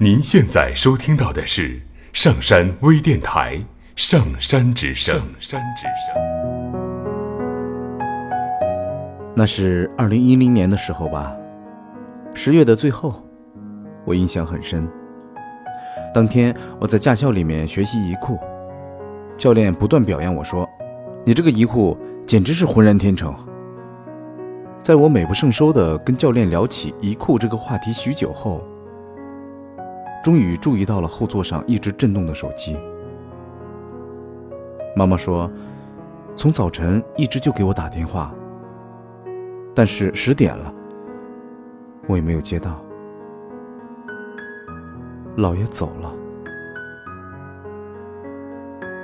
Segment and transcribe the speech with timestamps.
[0.00, 3.56] 您现在收听到的是上山微电台
[3.96, 5.16] 《上山之声》。
[5.18, 6.22] 上山之声。
[9.34, 11.36] 那是二零一零年的时候吧，
[12.32, 13.20] 十月的最后，
[14.04, 14.88] 我印象很深。
[16.14, 18.38] 当天我在驾校里面学习移库，
[19.36, 20.64] 教练不断表扬我说
[21.26, 23.34] ：“你这个移库简直是浑然天成。”
[24.80, 28.64] 在我美不胜收的跟教练聊起移库这个话题许久后，
[30.22, 32.76] 终于注意到了后座上一直震动的手机。
[34.96, 35.50] 妈妈说，
[36.36, 38.34] 从早晨一直就给我打电话，
[39.74, 40.72] 但是十点了，
[42.06, 42.82] 我也没有接到。
[45.36, 46.12] 姥爷走了，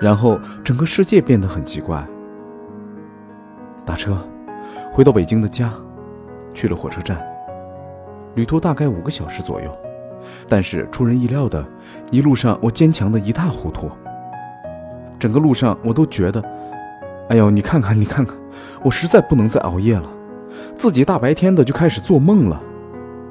[0.00, 2.06] 然后整个世界变得很奇怪。
[3.84, 4.16] 打车。
[4.92, 5.72] 回到北京的家，
[6.52, 7.24] 去了火车站。
[8.34, 9.74] 旅途大概五个小时左右，
[10.48, 11.64] 但是出人意料的，
[12.10, 13.90] 一路上我坚强的一塌糊涂。
[15.18, 16.42] 整个路上我都觉得，
[17.28, 18.36] 哎呦，你看看，你看看，
[18.82, 20.08] 我实在不能再熬夜了。
[20.76, 22.60] 自己大白天的就开始做梦了，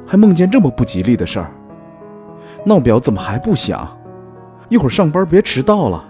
[0.05, 1.51] 还梦见这么不吉利的事儿。
[2.65, 3.87] 闹表怎么还不响？
[4.69, 6.03] 一会儿上班别迟到了。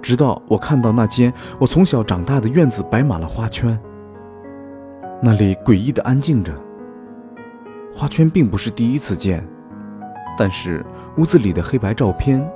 [0.00, 3.76] 直到我看到那间我从小长大的院子摆满了花圈，
[5.20, 6.52] 那里诡异的安静着。
[7.96, 9.42] 花圈并不是第一次见，
[10.36, 10.84] 但是
[11.16, 12.46] 屋子里的黑白照片，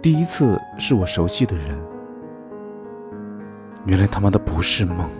[0.00, 1.76] 第一次是我熟悉的人。
[3.84, 5.10] 原来他妈的不是梦。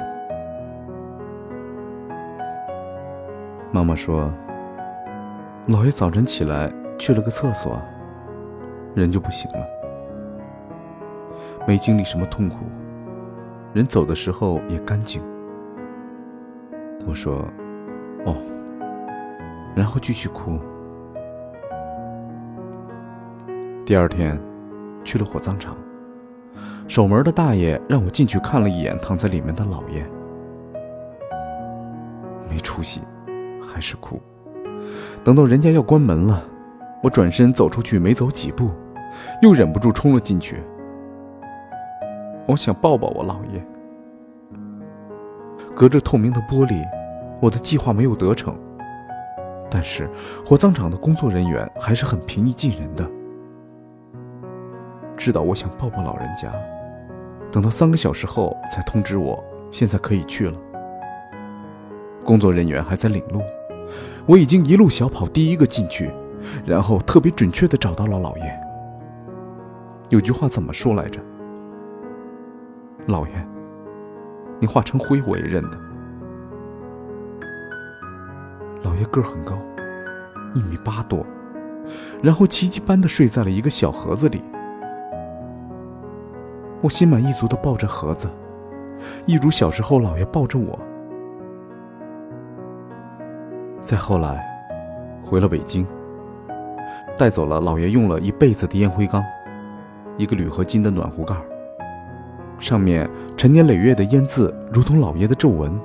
[3.73, 4.31] 妈妈说，
[5.67, 7.77] 姥爷早晨起来去了个厕所，
[8.95, 9.67] 人就不行了。
[11.67, 12.59] 没经历什么痛苦，
[13.73, 15.21] 人走的时候也干净。
[17.05, 17.45] 我说
[18.25, 18.37] ：“哦。”
[19.75, 20.59] 然后继续哭。
[23.85, 24.39] 第二天，
[25.05, 25.77] 去了火葬场，
[26.87, 30.05] 守门的大爷让我进去看了一眼躺在里面的姥爷，
[32.51, 33.01] 没出息，
[33.63, 34.21] 还是哭。
[35.25, 36.43] 等到人家要关门了，
[37.03, 38.71] 我转身走出去，没走几步，
[39.43, 40.63] 又忍不住冲了进去。
[42.47, 43.65] 我想抱抱我姥爷。
[45.75, 46.83] 隔着透明的玻璃，
[47.41, 48.57] 我的计划没有得逞。
[49.71, 50.09] 但是
[50.47, 53.07] 火葬场的工作人员还是很平易近人的，
[55.15, 56.51] 知道我想抱抱老人家，
[57.53, 59.39] 等到三个小时后才通知我，
[59.71, 60.59] 现在可以去了。
[62.25, 63.43] 工作人员还在领路，
[64.27, 66.11] 我已经一路小跑，第一个进去，
[66.65, 68.61] 然后特别准确的找到了姥爷。
[70.09, 71.21] 有句话怎么说来着？
[73.07, 73.33] 老爷，
[74.59, 75.88] 你化成灰我也认得。
[78.83, 79.59] 老爷个儿很高，
[80.55, 81.25] 一米八多，
[82.23, 84.43] 然后奇迹般的睡在了一个小盒子里。
[86.81, 88.29] 我心满意足的抱着盒子，
[89.27, 90.79] 一如小时候老爷抱着我。
[93.83, 94.47] 再后来，
[95.23, 95.87] 回了北京，
[97.17, 99.25] 带走了老爷用了一辈子的烟灰缸，
[100.17, 101.35] 一个铝合金的暖壶盖。
[102.61, 105.81] 上面陈年累月的烟渍，如同老爷的皱纹。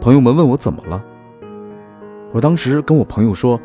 [0.00, 1.02] 朋友们问我怎么了，
[2.32, 3.60] 我当时跟我朋友说：“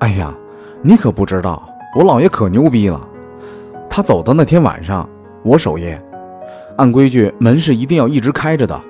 [0.00, 0.34] 哎呀，
[0.82, 1.62] 你可不知道，
[1.94, 3.00] 我姥爷可牛逼了。
[3.88, 5.08] 他走的那天晚上，
[5.44, 6.00] 我守夜，
[6.76, 8.80] 按规矩门是一定要一直开着的。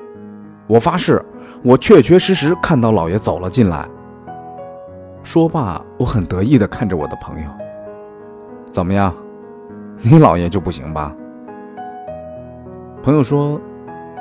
[0.66, 1.22] 我发誓，
[1.62, 3.86] 我确确实实看到老爷走了进来。”
[5.22, 7.46] 说罢，我很得意地看着我的朋友
[8.72, 9.14] ：“怎么样，
[10.00, 11.14] 你姥爷就不行吧？”
[13.02, 13.60] 朋友说：“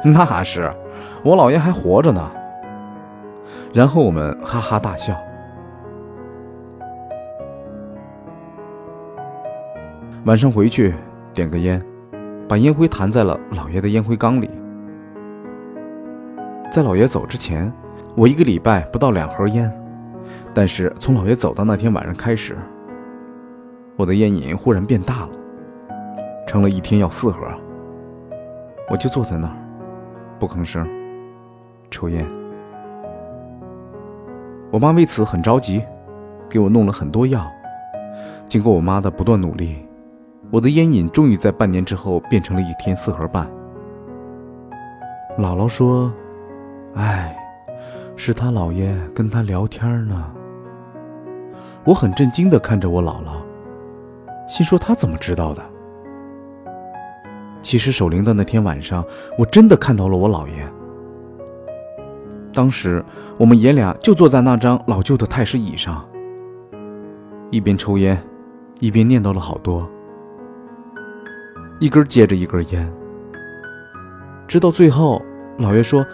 [0.04, 0.70] 那是，
[1.24, 2.30] 我姥爷还活着呢。”
[3.74, 5.16] 然后我们哈哈大笑。
[10.26, 10.94] 晚上回去
[11.34, 11.82] 点个烟，
[12.48, 14.50] 把烟灰弹在了姥爷的烟灰缸里。
[16.72, 17.72] 在姥爷走之前，
[18.16, 19.72] 我一个礼拜不到两盒烟，
[20.54, 22.58] 但是从姥爷走到那天晚上开始，
[23.96, 25.30] 我的烟瘾忽然变大了，
[26.46, 27.48] 成了一天要四盒。
[28.90, 29.56] 我就坐在那儿，
[30.40, 30.88] 不吭声，
[31.92, 32.39] 抽烟。
[34.72, 35.84] 我妈为此很着急，
[36.48, 37.46] 给我弄了很多药。
[38.48, 39.78] 经过我妈的不断努力，
[40.52, 43.50] 我的烟瘾终于在半年之后变成了一天四盒半。
[45.38, 46.14] 姥姥说
[46.96, 47.36] ：“哎，
[48.16, 50.32] 是他姥爷跟他聊天呢。”
[51.86, 53.42] 我很震惊地看着我姥姥，
[54.48, 55.64] 心说他怎么知道的？
[57.62, 59.04] 其实守灵的那天晚上，
[59.38, 60.68] 我真的看到了我姥爷。
[62.60, 63.02] 当时
[63.38, 66.06] 我们爷俩就坐在那张老旧的太师椅上，
[67.52, 68.22] 一边抽烟，
[68.82, 69.90] 一边念叨了好多，
[71.80, 72.92] 一根接着一根烟，
[74.46, 75.22] 直到最后，
[75.58, 76.06] 老爷说：“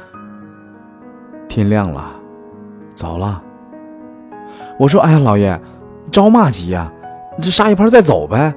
[1.50, 2.16] 天亮了，
[2.94, 3.42] 走了。”
[4.78, 5.60] 我说：“哎呀，老爷，
[6.12, 6.94] 着嘛急呀？
[7.42, 8.54] 这杀一盘再走呗。”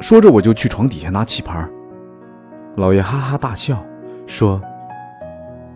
[0.00, 1.68] 说着，我就去床底下拿棋盘。
[2.76, 3.76] 老爷哈哈大笑，
[4.24, 4.62] 说：“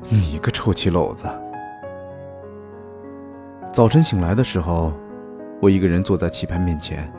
[0.09, 1.27] 你个臭棋篓子！”
[3.73, 4.93] 早晨醒来的时候，
[5.61, 7.11] 我一个人坐在棋盘面前，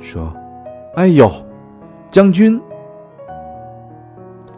[0.00, 0.32] 说
[0.96, 1.30] ：“哎呦，
[2.10, 2.60] 将军！”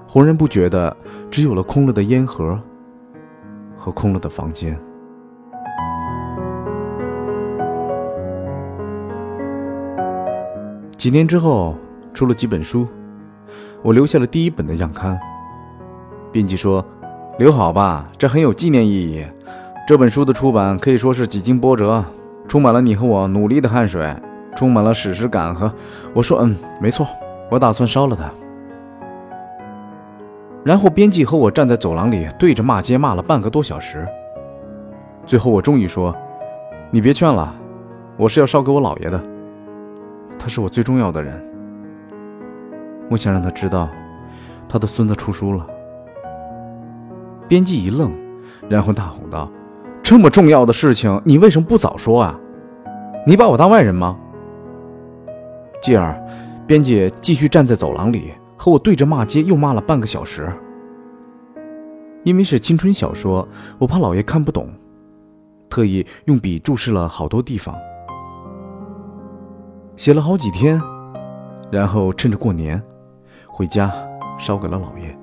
[0.08, 0.96] 浑然不觉的，
[1.30, 2.58] 只有了空了的烟盒
[3.76, 4.78] 和空了的房间。
[10.96, 11.76] 几年之后，
[12.14, 12.86] 出了几本书，
[13.82, 15.18] 我留下了第一本的样刊。
[16.32, 16.84] 编辑说
[17.36, 19.26] ：“留好吧，这很有纪念意义。
[19.88, 22.04] 这本书的出版可以说是几经波折，
[22.46, 24.14] 充满了你和我努力的汗水，
[24.54, 25.72] 充满了史诗感和……”
[26.14, 27.04] 我说：“嗯，没错，
[27.50, 28.30] 我打算烧了它。”
[30.64, 34.06] 然后编辑和我站在走廊里对着骂街骂了半个多小时。
[35.26, 36.14] 最后我终于说
[36.92, 37.52] ：“你别劝了，
[38.16, 39.20] 我是要烧给我姥爷的。”
[40.38, 41.44] 他是我最重要的人，
[43.10, 43.88] 我想让他知道，
[44.68, 45.66] 他的孙子出书了。
[47.54, 48.12] 编辑一愣，
[48.68, 49.48] 然后大吼道
[50.02, 52.36] ：“这么重要的事情，你为什么不早说啊？
[53.24, 54.18] 你把我当外人吗？”
[55.80, 56.20] 继而，
[56.66, 60.52] 编辑继续站在走廊里和我对着骂街，又骂了半个小时。
[62.24, 63.46] 因为是青春小说，
[63.78, 64.68] 我怕老爷看不懂，
[65.70, 67.72] 特意用笔注释了好多地方。
[69.94, 70.82] 写了好几天，
[71.70, 72.82] 然后趁着过年，
[73.46, 73.92] 回家
[74.40, 75.16] 烧给了老爷。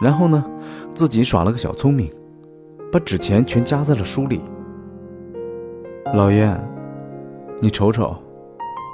[0.00, 0.44] 然后呢，
[0.94, 2.10] 自己耍了个小聪明，
[2.90, 4.40] 把纸钱全夹在了书里。
[6.14, 6.52] 老爷，
[7.60, 8.16] 你瞅瞅，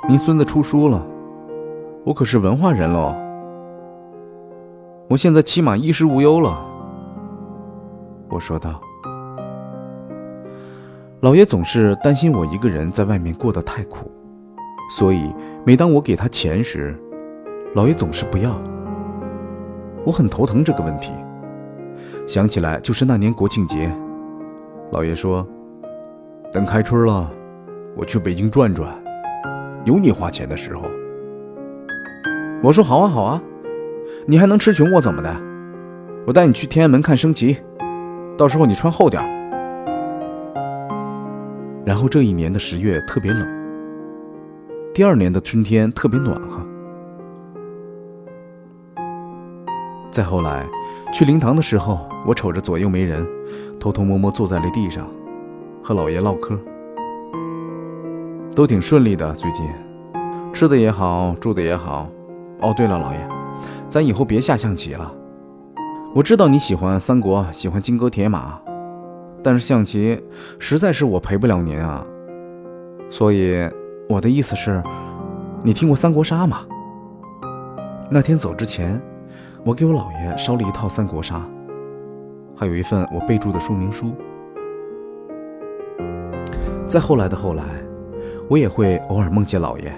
[0.08, 1.06] 您孙子出书了，
[2.04, 3.14] 我可是文化人喽。
[5.08, 6.58] 我现在起码衣食无忧了。
[8.28, 8.80] 我说道。
[11.20, 14.10] 老爷总是担心我一个人在外面过得太苦，
[14.90, 15.32] 所以
[15.64, 16.94] 每当我给他钱时，
[17.74, 18.60] 老爷总是不要。
[20.06, 21.10] 我很头疼这个问题。
[22.26, 23.90] 想起来就是那年国庆节，
[24.92, 25.46] 老爷说
[26.52, 27.28] ：“等开春了，
[27.96, 28.88] 我去北京转转，
[29.84, 30.82] 有你花钱的时候。”
[32.62, 33.42] 我说：“好啊，好啊，
[34.26, 35.36] 你还能吃穷我怎么的？
[36.24, 37.56] 我带你去天安门看升旗，
[38.38, 39.20] 到时候你穿厚点。”
[41.84, 43.46] 然后这一年的十月特别冷，
[44.92, 46.60] 第二年的春天特别暖和。
[50.16, 50.66] 再后来，
[51.12, 53.22] 去灵堂的时候，我瞅着左右没人，
[53.78, 55.06] 偷偷摸摸坐在了地上，
[55.84, 56.58] 和老爷唠嗑，
[58.54, 59.30] 都挺顺利的。
[59.34, 59.68] 最近，
[60.54, 62.08] 吃的也好，住的也好。
[62.62, 63.28] 哦，对了，老爷，
[63.90, 65.12] 咱以后别下象棋了。
[66.14, 68.58] 我知道你喜欢三国，喜欢金戈铁马。
[69.44, 70.18] 但是象棋
[70.58, 72.02] 实在是我陪不了您啊，
[73.10, 73.68] 所以
[74.08, 74.82] 我的意思是，
[75.62, 76.60] 你听过三国杀吗？
[78.10, 78.98] 那天走之前，
[79.66, 81.42] 我给我姥爷烧了一套三国杀，
[82.56, 84.14] 还有一份我备注的说明书。
[86.86, 87.64] 再后来的后来，
[88.48, 89.92] 我也会偶尔梦见姥爷。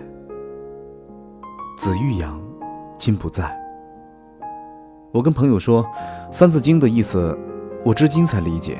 [1.77, 2.41] 子欲养，
[2.97, 3.55] 亲不在。
[5.13, 5.85] 我跟朋友说
[6.33, 7.39] 《三字经》的意思，
[7.85, 8.79] 我至今才理解。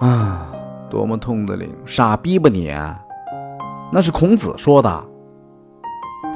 [0.00, 0.52] 啊，
[0.90, 1.74] 多么痛的领！
[1.86, 2.70] 傻逼吧你？
[3.90, 5.04] 那是孔子说的。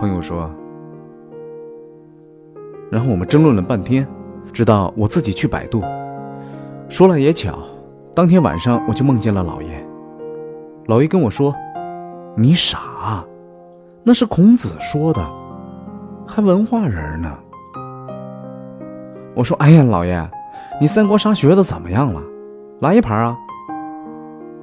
[0.01, 0.51] 朋友说，
[2.91, 4.07] 然后我们争论了半天，
[4.53, 5.83] 直到我自己去百度。
[6.89, 7.59] 说来也巧，
[8.15, 9.85] 当天晚上我就梦见了老爷。
[10.87, 11.55] 老爷跟我说
[12.37, 13.25] ：“你傻，
[14.03, 15.27] 那是孔子说的，
[16.27, 17.33] 还文化人呢。”
[19.35, 20.31] 我说：“哎呀，老爷，
[20.81, 22.23] 你三国杀学的怎么样了？
[22.81, 23.37] 来一盘啊！”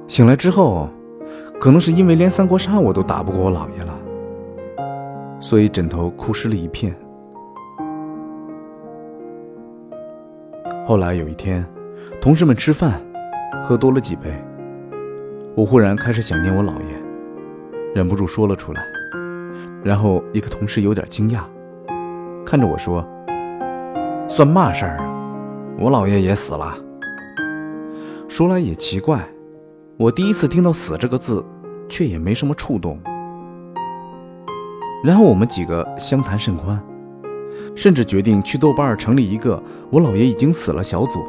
[0.06, 0.88] 醒来之后，
[1.60, 3.92] 可能是因为连三国杀我都打不过我姥爷了，
[5.40, 6.94] 所以枕头哭湿了一片。
[10.92, 11.64] 后来有一天，
[12.20, 13.00] 同事们吃饭，
[13.64, 14.30] 喝多了几杯，
[15.56, 18.82] 我忽然开始想念我姥爷，忍不住说了出来。
[19.82, 21.44] 然后一个同事有点惊讶，
[22.44, 23.02] 看着我说
[24.28, 25.04] ：“算嘛事儿啊？
[25.78, 26.76] 我姥爷也死了。”
[28.28, 29.26] 说来也奇怪。
[29.96, 31.42] 我第一次听到“死”这个字，
[31.88, 33.00] 却也没什么触动。
[35.02, 36.78] 然后我们几个相谈甚欢，
[37.74, 41.20] 甚至决定去豆瓣成立一个“我姥爷已经死了”小组。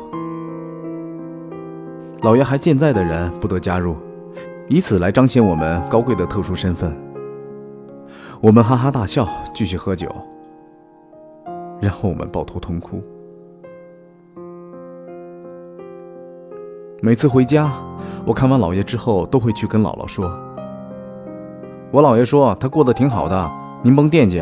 [2.22, 3.96] 姥爷还健在的人不得加入，
[4.70, 6.96] 以此来彰显我们高贵的特殊身份。
[8.40, 10.08] 我们哈哈大笑，继续喝酒，
[11.82, 13.02] 然后我们抱头痛哭。
[17.02, 17.72] 每次回家，
[18.26, 20.32] 我看完姥爷之后，都会去跟姥姥说
[21.92, 23.52] ：“我姥爷说他过得挺好的，
[23.82, 24.42] 您甭惦记。”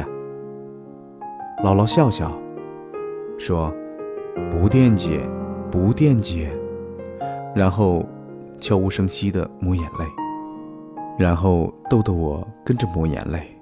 [1.63, 2.31] 姥姥笑笑，
[3.37, 3.71] 说
[4.49, 5.19] ：“不惦记，
[5.69, 6.49] 不惦记。”
[7.53, 8.03] 然后
[8.59, 10.05] 悄无声息的抹眼泪，
[11.19, 13.55] 然后逗得我跟着抹眼泪。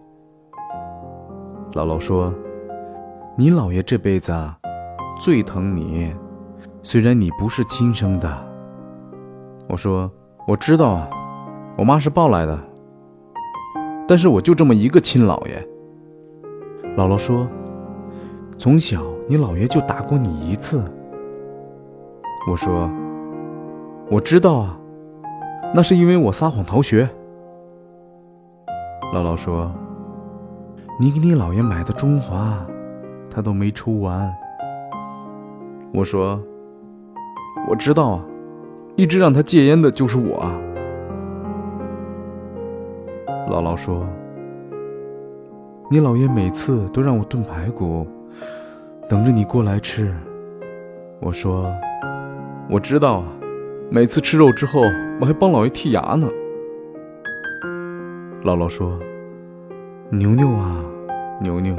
[1.74, 2.34] 姥姥说
[3.36, 4.34] ：“你姥爷这辈子
[5.20, 6.14] 最疼你，
[6.82, 8.30] 虽然你不是亲生的。”
[9.68, 10.10] 我说
[10.48, 11.10] ：“我知道啊，
[11.78, 12.58] 我妈是抱来的。
[14.08, 15.68] 但是我就这么一个亲姥爷。”
[16.96, 17.46] 姥姥说
[18.60, 20.84] ：“从小你姥爷就打过你一次。”
[22.52, 22.90] 我说
[24.12, 24.78] ：“我知道啊，
[25.74, 27.10] 那是因为我撒谎逃学。”
[29.16, 29.72] 姥姥说
[31.00, 32.58] ：“你给你姥爷买的中华，
[33.32, 34.30] 他都没抽完。”
[35.96, 36.38] 我说
[37.70, 38.26] ：“我知道啊。”
[38.98, 40.44] 一直让他戒烟的就是我。
[43.50, 44.06] 姥姥说
[45.90, 48.06] ：“你姥爷每次都让我炖排骨，
[49.08, 50.14] 等着你过来吃。”
[51.22, 51.74] 我说
[52.70, 53.26] ：“我知道啊，
[53.90, 54.82] 每次吃肉之后，
[55.20, 56.30] 我还帮姥爷剔牙呢。”
[58.44, 58.98] 姥姥说
[60.10, 60.82] ：“牛牛啊，
[61.42, 61.76] 牛牛。”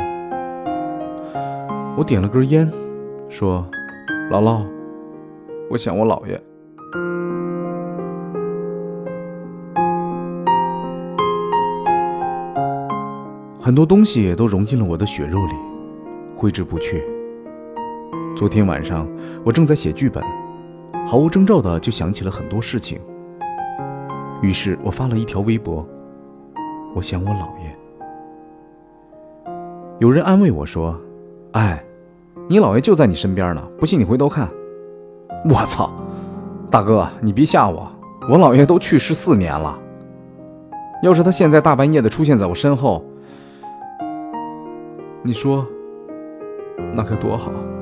[1.96, 2.70] 我点了根烟，
[3.28, 3.66] 说
[4.30, 4.62] ：“姥姥，
[5.70, 6.40] 我想我姥爷。”
[13.58, 15.54] 很多东西都融进了我的血肉里，
[16.40, 17.04] 挥之不去。
[18.34, 19.06] 昨天晚上，
[19.44, 20.24] 我正在写剧本，
[21.06, 22.98] 毫无征兆的就想起了很多事情。
[24.40, 25.86] 于是我发了一条微博
[26.96, 27.76] ：“我想我姥爷。”
[30.00, 30.98] 有人安慰我说
[31.52, 31.84] ：“哎，
[32.48, 34.48] 你姥爷就在你身边呢，不信你回头看。”
[35.44, 35.92] 我操，
[36.70, 37.86] 大哥，你别吓我，
[38.30, 39.78] 我姥爷都去世四年了。
[41.02, 43.04] 要是他现在大半夜的出现在我身后，
[45.22, 45.66] 你说，
[46.94, 47.79] 那该多好。